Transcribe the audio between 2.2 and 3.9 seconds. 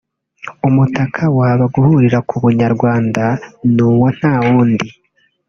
ku Bunyarwanda ni